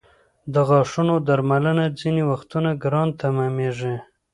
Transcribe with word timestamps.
د 0.53 0.55
غاښونو 0.67 1.15
درملنه 1.27 1.85
ځینې 1.99 2.21
وختونه 2.31 2.69
ګرانه 2.83 3.13
تمامېږي. 3.21 3.95